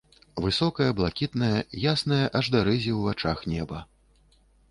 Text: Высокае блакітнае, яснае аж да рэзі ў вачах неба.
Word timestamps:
Высокае 0.43 0.87
блакітнае, 0.99 1.59
яснае 1.91 2.21
аж 2.41 2.45
да 2.55 2.59
рэзі 2.69 2.91
ў 2.95 2.99
вачах 3.09 3.45
неба. 3.53 3.77